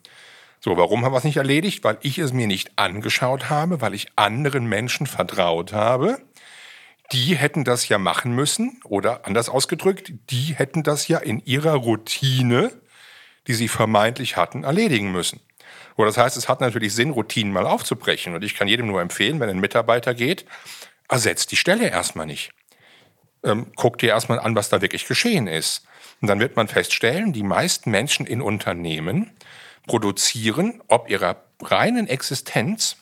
[0.60, 1.84] So, warum haben wir es nicht erledigt?
[1.84, 6.22] Weil ich es mir nicht angeschaut habe, weil ich anderen Menschen vertraut habe.
[7.12, 11.74] Die hätten das ja machen müssen oder anders ausgedrückt, die hätten das ja in ihrer
[11.74, 12.70] Routine
[13.46, 15.40] die sie vermeintlich hatten, erledigen müssen.
[15.96, 18.34] Oder das heißt, es hat natürlich Sinn, Routinen mal aufzubrechen.
[18.34, 20.46] Und ich kann jedem nur empfehlen, wenn ein Mitarbeiter geht,
[21.12, 22.50] ersetzt die Stelle erstmal nicht.
[23.44, 25.84] Ähm, guck dir erstmal an, was da wirklich geschehen ist.
[26.20, 29.32] Und dann wird man feststellen, die meisten Menschen in Unternehmen
[29.86, 32.96] produzieren, ob ihrer reinen Existenz,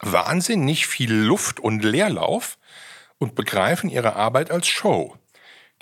[0.00, 2.58] wahnsinnig viel Luft und Leerlauf
[3.18, 5.16] und begreifen ihre Arbeit als Show.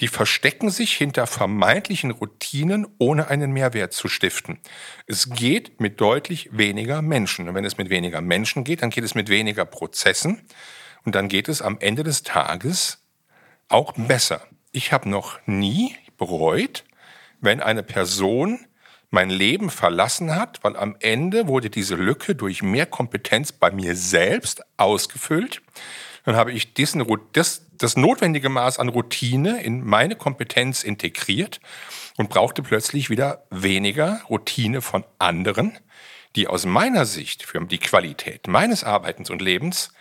[0.01, 4.61] Die verstecken sich hinter vermeintlichen Routinen, ohne einen Mehrwert zu stiften.
[5.07, 7.49] Es geht mit deutlich weniger Menschen.
[7.49, 10.47] Und wenn es mit weniger Menschen geht, dann geht es mit weniger Prozessen.
[11.05, 13.03] Und dann geht es am Ende des Tages
[13.69, 14.43] auch besser.
[14.73, 16.85] Ich habe noch nie bereut,
[17.41, 18.67] wenn eine Person
[19.11, 23.97] mein Leben verlassen hat, weil am Ende wurde diese Lücke durch mehr Kompetenz bei mir
[23.97, 25.63] selbst ausgefüllt.
[26.25, 31.61] Dann habe ich diesen, das, das notwendige Maß an Routine in meine Kompetenz integriert
[32.19, 35.79] und brauchte plötzlich wieder weniger Routine von anderen,
[36.37, 39.93] die aus meiner Sicht für die Qualität meines Arbeitens und Lebens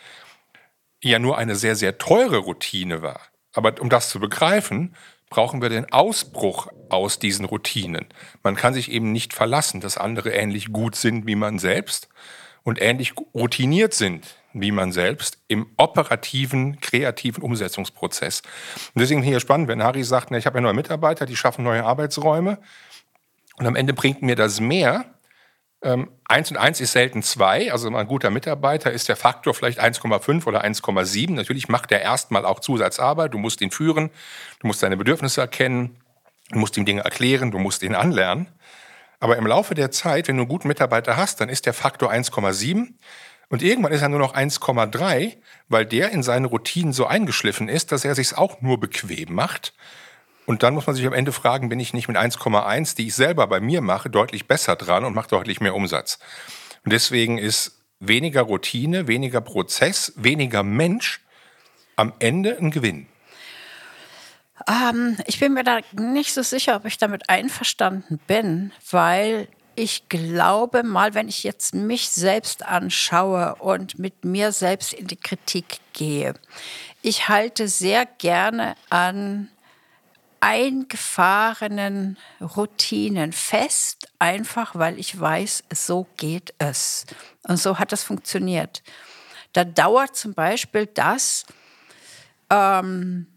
[1.04, 3.22] ja nur eine sehr, sehr teure Routine war.
[3.54, 4.96] Aber um das zu begreifen,
[5.30, 8.06] brauchen wir den Ausbruch aus diesen Routinen.
[8.44, 12.08] Man kann sich eben nicht verlassen, dass andere ähnlich gut sind wie man selbst
[12.64, 18.42] und ähnlich routiniert sind wie man selbst im operativen, kreativen Umsetzungsprozess.
[18.94, 21.84] Und deswegen hier spannend, wenn Harry sagt, ich habe ja neue Mitarbeiter, die schaffen neue
[21.84, 22.58] Arbeitsräume
[23.58, 25.06] und am Ende bringt mir das mehr,
[25.84, 29.82] ähm, 1 und 1 ist selten 2, also ein guter Mitarbeiter ist der Faktor vielleicht
[29.82, 31.34] 1,5 oder 1,7.
[31.34, 34.10] Natürlich macht er erstmal auch Zusatzarbeit, du musst ihn führen,
[34.60, 35.98] du musst seine Bedürfnisse erkennen,
[36.50, 38.48] du musst ihm Dinge erklären, du musst ihn anlernen.
[39.20, 42.12] Aber im Laufe der Zeit, wenn du einen guten Mitarbeiter hast, dann ist der Faktor
[42.12, 42.94] 1,7
[43.50, 45.38] und irgendwann ist er nur noch 1,3,
[45.70, 49.74] weil der in seine Routinen so eingeschliffen ist, dass er sich auch nur bequem macht
[50.48, 53.16] und dann muss man sich am Ende fragen, bin ich nicht mit 1,1, die ich
[53.16, 56.20] selber bei mir mache, deutlich besser dran und mache deutlich mehr Umsatz.
[56.86, 61.20] Und deswegen ist weniger Routine, weniger Prozess, weniger Mensch
[61.98, 63.08] am Ende ein Gewinn.
[64.70, 70.08] Ähm, ich bin mir da nicht so sicher, ob ich damit einverstanden bin, weil ich
[70.08, 75.80] glaube mal, wenn ich jetzt mich selbst anschaue und mit mir selbst in die Kritik
[75.92, 76.36] gehe,
[77.02, 79.50] ich halte sehr gerne an
[80.40, 87.06] eingefahrenen Routinen fest, einfach weil ich weiß, so geht es.
[87.44, 88.84] Und so hat es funktioniert.
[89.54, 91.46] Da dauert zum Beispiel das,
[92.50, 93.28] ähm,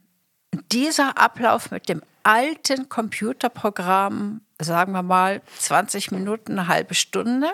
[0.73, 7.49] dieser Ablauf mit dem alten Computerprogramm, sagen wir mal 20 Minuten, eine halbe Stunde.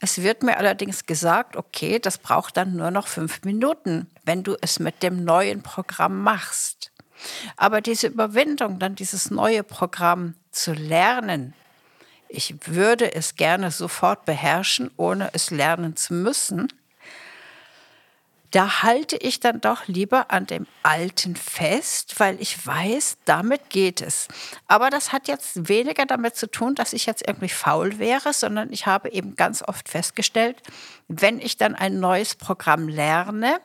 [0.00, 4.56] Es wird mir allerdings gesagt, okay, das braucht dann nur noch fünf Minuten, wenn du
[4.60, 6.92] es mit dem neuen Programm machst.
[7.56, 11.54] Aber diese Überwindung, dann dieses neue Programm zu lernen,
[12.28, 16.68] ich würde es gerne sofort beherrschen, ohne es lernen zu müssen,
[18.52, 24.00] da halte ich dann doch lieber an dem Alten fest, weil ich weiß, damit geht
[24.00, 24.28] es.
[24.66, 28.72] Aber das hat jetzt weniger damit zu tun, dass ich jetzt irgendwie faul wäre, sondern
[28.72, 30.62] ich habe eben ganz oft festgestellt,
[31.08, 33.60] wenn ich dann ein neues Programm lerne,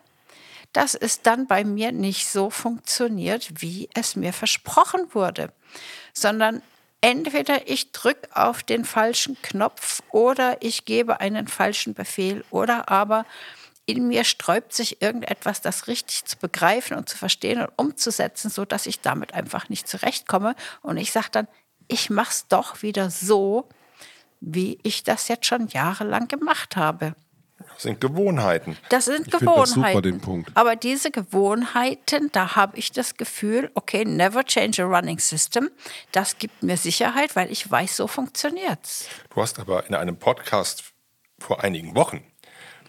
[0.74, 5.52] dass es dann bei mir nicht so funktioniert, wie es mir versprochen wurde,
[6.14, 6.62] sondern
[7.02, 13.26] entweder ich drücke auf den falschen Knopf oder ich gebe einen falschen Befehl oder aber
[13.86, 18.64] in mir sträubt sich irgendetwas, das richtig zu begreifen und zu verstehen und umzusetzen, so
[18.64, 20.56] dass ich damit einfach nicht zurechtkomme.
[20.82, 21.48] Und ich sage dann,
[21.88, 23.68] ich mache es doch wieder so,
[24.40, 27.16] wie ich das jetzt schon jahrelang gemacht habe.
[27.82, 28.78] Das sind Gewohnheiten.
[28.90, 29.82] Das sind ich Gewohnheiten.
[29.82, 30.52] Das super, den Punkt.
[30.54, 35.72] Aber diese Gewohnheiten, da habe ich das Gefühl, okay, never change a running system.
[36.12, 39.08] Das gibt mir Sicherheit, weil ich weiß, so funktioniert es.
[39.34, 40.94] Du hast aber in einem Podcast
[41.40, 42.24] vor einigen Wochen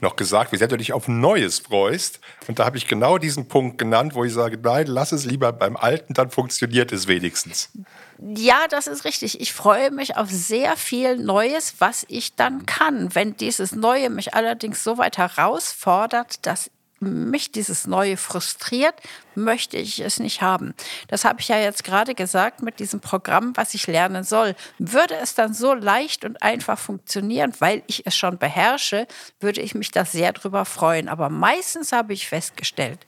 [0.02, 2.20] noch gesagt, wie sehr du dich auf Neues freust.
[2.48, 5.52] Und da habe ich genau diesen Punkt genannt, wo ich sage, nein, lass es lieber
[5.52, 7.70] beim Alten, dann funktioniert es wenigstens.
[8.18, 9.40] Ja, das ist richtig.
[9.40, 13.14] Ich freue mich auf sehr viel Neues, was ich dann kann.
[13.14, 16.70] Wenn dieses Neue mich allerdings so weit herausfordert, dass
[17.02, 18.94] mich dieses Neue frustriert,
[19.34, 20.74] möchte ich es nicht haben.
[21.08, 24.54] Das habe ich ja jetzt gerade gesagt mit diesem Programm, was ich lernen soll.
[24.78, 29.06] Würde es dann so leicht und einfach funktionieren, weil ich es schon beherrsche,
[29.40, 31.08] würde ich mich da sehr drüber freuen.
[31.08, 33.00] Aber meistens habe ich festgestellt,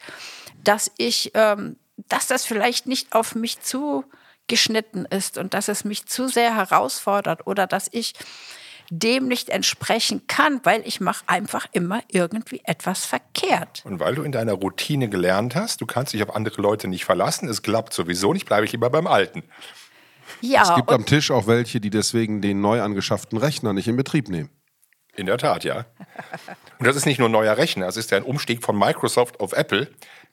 [0.62, 1.76] dass ich, ähm,
[2.08, 7.46] dass das vielleicht nicht auf mich zugeschnitten ist und dass es mich zu sehr herausfordert
[7.46, 8.14] oder dass ich
[8.90, 13.82] dem nicht entsprechen kann, weil ich mache einfach immer irgendwie etwas verkehrt.
[13.84, 17.04] Und weil du in deiner Routine gelernt hast, du kannst dich auf andere Leute nicht
[17.04, 19.42] verlassen, es klappt sowieso nicht, bleibe ich lieber beim Alten.
[20.40, 23.96] Ja, es gibt am Tisch auch welche, die deswegen den neu angeschafften Rechner nicht in
[23.96, 24.50] Betrieb nehmen.
[25.16, 25.86] In der Tat, ja.
[26.78, 29.40] Und das ist nicht nur ein neuer Rechner, es ist ja ein Umstieg von Microsoft
[29.40, 29.88] auf Apple.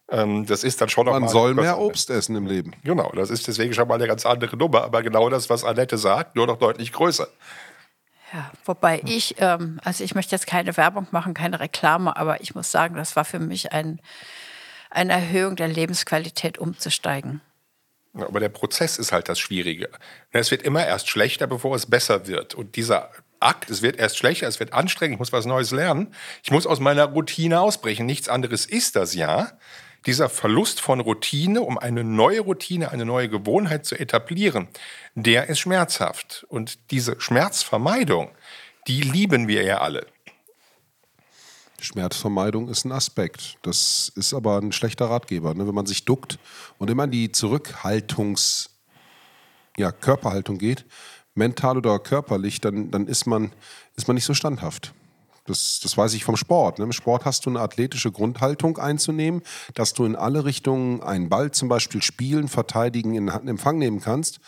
[0.10, 2.74] Ähm, das ist dann schon Man soll mehr Obst essen im Leben.
[2.84, 4.84] Genau, das ist deswegen schon mal eine ganz andere Nummer.
[4.84, 7.28] Aber genau das, was Annette sagt, nur noch deutlich größer.
[8.34, 12.56] Ja, wobei ich, ähm, also ich möchte jetzt keine Werbung machen, keine Reklame, aber ich
[12.56, 14.00] muss sagen, das war für mich ein,
[14.90, 17.42] eine Erhöhung der Lebensqualität umzusteigen.
[18.14, 19.90] Aber der Prozess ist halt das Schwierige.
[20.32, 22.56] Es wird immer erst schlechter, bevor es besser wird.
[22.56, 26.14] Und dieser Akt, es wird erst schlechter, es wird anstrengend, ich muss was Neues lernen.
[26.44, 28.06] Ich muss aus meiner Routine ausbrechen.
[28.06, 29.52] Nichts anderes ist das ja.
[30.06, 34.68] Dieser Verlust von Routine, um eine neue Routine, eine neue Gewohnheit zu etablieren,
[35.14, 36.46] der ist schmerzhaft.
[36.50, 38.32] Und diese Schmerzvermeidung,
[38.88, 40.08] die lieben wir ja alle.
[41.80, 43.58] Schmerzvermeidung ist ein Aspekt.
[43.64, 45.54] Das ist aber ein schlechter Ratgeber.
[45.54, 45.68] Ne?
[45.68, 46.40] Wenn man sich duckt
[46.78, 48.70] und immer in die Zurückhaltungs-,
[49.78, 50.86] ja, Körperhaltung geht,
[51.34, 53.52] mental oder körperlich, dann, dann ist, man,
[53.96, 54.94] ist man nicht so standhaft.
[55.46, 56.80] Das, das weiß ich vom Sport.
[56.80, 56.86] Ne?
[56.86, 59.42] Im Sport hast du eine athletische Grundhaltung einzunehmen,
[59.74, 64.40] dass du in alle Richtungen einen Ball zum Beispiel spielen, verteidigen, in Empfang nehmen kannst.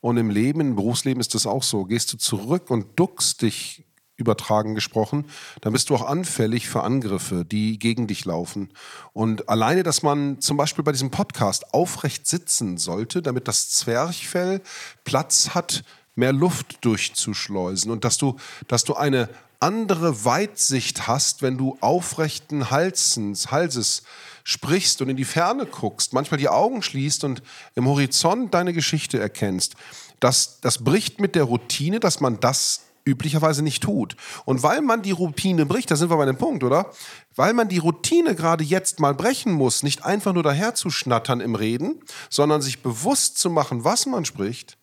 [0.00, 1.84] Und im Leben, im Berufsleben ist das auch so.
[1.84, 3.84] Gehst du zurück und duckst dich
[4.16, 5.26] übertragen gesprochen,
[5.60, 8.70] dann bist du auch anfällig für Angriffe, die gegen dich laufen.
[9.12, 14.60] Und alleine, dass man zum Beispiel bei diesem Podcast aufrecht sitzen sollte, damit das Zwerchfell
[15.04, 15.82] Platz hat,
[16.14, 18.36] mehr Luft durchzuschleusen und dass du,
[18.68, 19.28] dass du eine
[19.62, 24.02] andere Weitsicht hast, wenn du aufrechten Halsens, Halses
[24.44, 27.42] sprichst und in die Ferne guckst, manchmal die Augen schließt und
[27.74, 29.76] im Horizont deine Geschichte erkennst.
[30.20, 34.16] Das, das bricht mit der Routine, dass man das üblicherweise nicht tut.
[34.44, 36.92] Und weil man die Routine bricht, da sind wir bei dem Punkt, oder?
[37.34, 42.00] Weil man die Routine gerade jetzt mal brechen muss, nicht einfach nur daherzuschnattern im Reden,
[42.30, 44.76] sondern sich bewusst zu machen, was man spricht,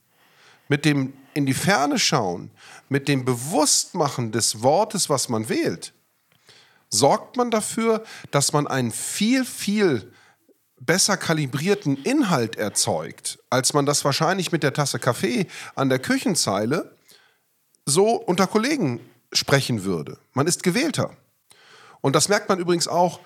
[0.68, 2.52] mit dem in die Ferne schauen,
[2.90, 5.94] mit dem Bewusstmachen des Wortes, was man wählt,
[6.90, 10.12] sorgt man dafür, dass man einen viel, viel
[10.80, 16.96] besser kalibrierten Inhalt erzeugt, als man das wahrscheinlich mit der Tasse Kaffee an der Küchenzeile
[17.86, 19.00] so unter Kollegen
[19.34, 20.18] sprechen würde.
[20.34, 21.16] Man ist gewählter.
[22.02, 23.20] Und das merkt man übrigens auch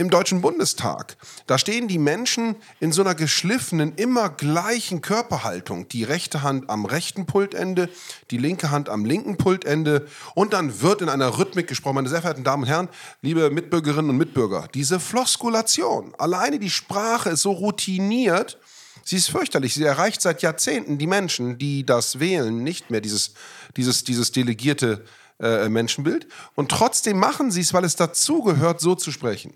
[0.00, 1.18] im Deutschen Bundestag.
[1.46, 5.88] Da stehen die Menschen in so einer geschliffenen, immer gleichen Körperhaltung.
[5.88, 7.90] Die rechte Hand am rechten Pultende,
[8.30, 10.08] die linke Hand am linken Pultende.
[10.34, 11.96] Und dann wird in einer Rhythmik gesprochen.
[11.96, 12.88] Meine sehr verehrten Damen und Herren,
[13.20, 18.58] liebe Mitbürgerinnen und Mitbürger, diese Floskulation, alleine die Sprache ist so routiniert,
[19.02, 19.74] Sie ist fürchterlich.
[19.74, 23.32] Sie erreicht seit Jahrzehnten die Menschen, die das wählen, nicht mehr dieses,
[23.76, 25.04] dieses, dieses delegierte
[25.40, 26.26] äh, Menschenbild.
[26.54, 29.54] Und trotzdem machen sie es, weil es dazugehört, so zu sprechen.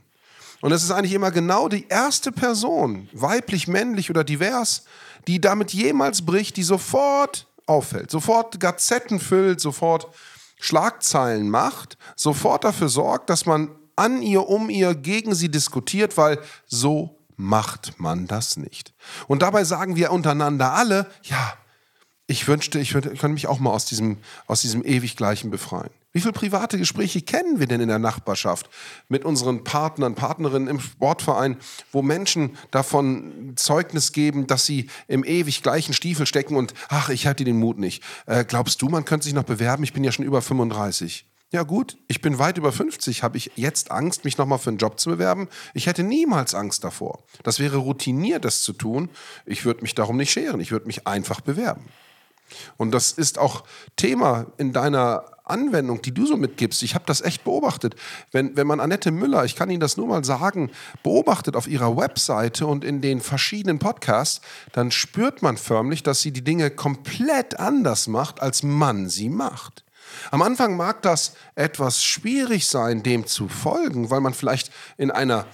[0.60, 4.84] Und es ist eigentlich immer genau die erste Person, weiblich, männlich oder divers,
[5.26, 10.08] die damit jemals bricht, die sofort auffällt, sofort Gazetten füllt, sofort
[10.58, 16.40] Schlagzeilen macht, sofort dafür sorgt, dass man an ihr, um ihr, gegen sie diskutiert, weil
[16.66, 18.92] so macht man das nicht.
[19.26, 21.54] Und dabei sagen wir untereinander alle, ja,
[22.26, 25.90] ich wünschte, ich, könnte mich auch mal aus diesem, aus diesem ewig Gleichen befreien.
[26.14, 28.70] Wie viele private Gespräche kennen wir denn in der Nachbarschaft
[29.09, 31.57] mit unseren Partnern, Partnerinnen im Sportverein,
[31.90, 37.27] wo Menschen davon Zeugnis geben, dass sie im ewig gleichen Stiefel stecken und ach, ich
[37.27, 38.05] hatte den Mut nicht.
[38.27, 39.83] Äh, glaubst du, man könnte sich noch bewerben?
[39.83, 41.27] Ich bin ja schon über 35.
[41.50, 43.24] Ja gut, ich bin weit über 50.
[43.24, 45.48] Habe ich jetzt Angst, mich nochmal für einen Job zu bewerben?
[45.72, 47.24] Ich hätte niemals Angst davor.
[47.42, 49.11] Das wäre routiniert, das zu tun.
[49.46, 50.61] Ich würde mich darum nicht scheren.
[50.61, 51.87] Ich würde mich einfach bewerben.
[52.77, 53.64] Und das ist auch
[53.96, 56.83] Thema in deiner Anwendung, die du so mitgibst.
[56.83, 57.94] Ich habe das echt beobachtet.
[58.33, 60.70] Wenn, wenn man Annette Müller, ich kann Ihnen das nur mal sagen,
[61.02, 64.40] beobachtet auf ihrer Webseite und in den verschiedenen Podcasts,
[64.72, 69.85] dann spürt man förmlich, dass sie die Dinge komplett anders macht, als man sie macht.
[70.30, 75.46] Am Anfang mag das etwas schwierig sein, dem zu folgen, weil man vielleicht in einer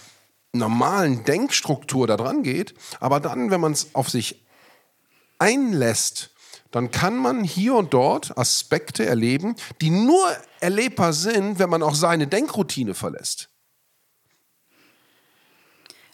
[0.53, 4.45] normalen Denkstruktur da dran geht, aber dann, wenn man es auf sich
[5.39, 6.31] einlässt,
[6.71, 11.95] dann kann man hier und dort Aspekte erleben, die nur erlebbar sind, wenn man auch
[11.95, 13.49] seine Denkroutine verlässt.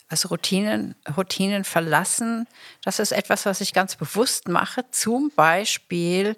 [0.09, 2.47] Also Routinen, Routinen verlassen,
[2.83, 4.85] das ist etwas, was ich ganz bewusst mache.
[4.93, 6.37] Zum Beispiel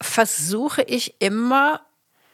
[0.00, 1.80] versuche ich immer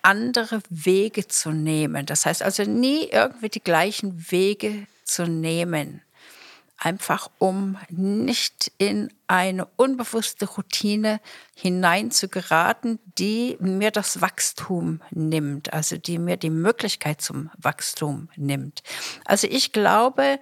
[0.03, 2.05] andere Wege zu nehmen.
[2.07, 6.03] Das heißt also nie irgendwie die gleichen Wege zu nehmen.
[6.79, 11.21] Einfach um nicht in eine unbewusste Routine
[11.55, 18.83] hineinzugeraten, die mir das Wachstum nimmt, also die mir die Möglichkeit zum Wachstum nimmt.
[19.25, 20.39] Also ich glaube,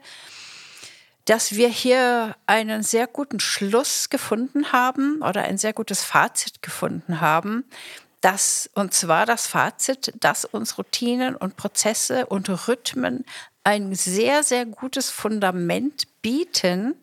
[1.24, 7.20] dass wir hier einen sehr guten Schluss gefunden haben oder ein sehr gutes Fazit gefunden
[7.20, 7.64] haben,
[8.20, 13.24] dass, und zwar das Fazit, dass uns Routinen und Prozesse und Rhythmen
[13.64, 16.94] ein sehr, sehr gutes Fundament bieten,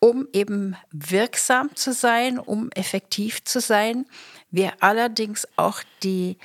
[0.00, 4.06] um eben wirksam zu sein, um effektiv zu sein.
[4.50, 6.36] Wir allerdings auch die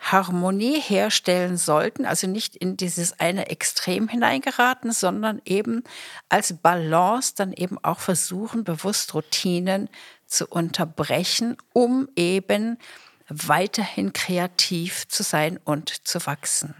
[0.00, 5.84] Harmonie herstellen sollten, also nicht in dieses eine Extrem hineingeraten, sondern eben
[6.28, 9.90] als Balance dann eben auch versuchen, bewusst Routinen
[10.26, 12.78] zu unterbrechen, um eben
[13.28, 16.74] weiterhin kreativ zu sein und zu wachsen.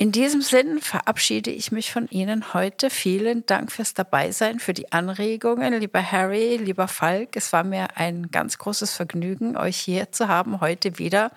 [0.00, 2.88] In diesem Sinn verabschiede ich mich von Ihnen heute.
[2.88, 7.36] Vielen Dank fürs Dabeisein, für die Anregungen, lieber Harry, lieber Falk.
[7.36, 11.32] Es war mir ein ganz großes Vergnügen, euch hier zu haben heute wieder.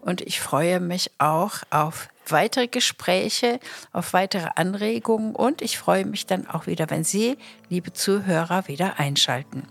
[0.00, 3.58] Und ich freue mich auch auf weitere Gespräche,
[3.92, 7.36] auf weitere Anregungen und ich freue mich dann auch wieder, wenn Sie,
[7.68, 9.64] liebe Zuhörer, wieder einschalten.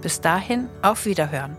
[0.00, 1.58] Bis dahin, auf Wiederhören.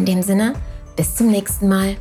[0.00, 0.54] In dem Sinne,
[0.96, 1.96] bis zum nächsten Mal.